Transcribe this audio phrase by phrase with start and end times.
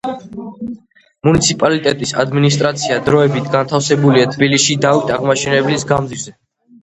[1.27, 6.27] მუნიციპალიტეტის ადმინისტრაცია დროებით განთავსებულია თბილისში დავით აღმაშენებლის გამზ.